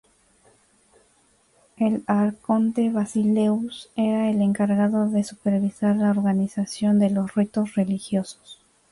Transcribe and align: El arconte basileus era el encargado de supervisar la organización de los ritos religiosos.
El 1.77 2.03
arconte 2.07 2.89
basileus 2.89 3.91
era 3.95 4.31
el 4.31 4.41
encargado 4.41 5.07
de 5.07 5.23
supervisar 5.23 5.95
la 5.95 6.09
organización 6.09 6.97
de 6.97 7.11
los 7.11 7.35
ritos 7.35 7.75
religiosos. 7.75 8.59